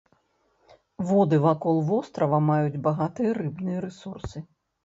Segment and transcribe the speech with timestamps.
[1.09, 4.37] Воды вакол вострава маюць багатыя рыбныя рэсурсы.